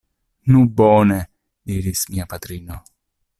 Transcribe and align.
Nu 0.53 0.61
bone! 0.79 1.17
diris 1.73 2.03
mia 2.15 2.29
patrino. 2.35 2.81